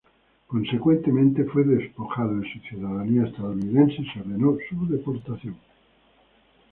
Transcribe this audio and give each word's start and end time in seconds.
Consecuentemente 0.47 1.43
fue 1.43 1.63
despojado 1.63 2.39
de 2.39 2.51
su 2.51 2.57
ciudadanía 2.61 3.25
estadounidense 3.27 3.97
y 4.01 4.09
se 4.09 4.21
ordenó 4.21 4.57
su 4.67 4.87
deportación. 4.87 5.55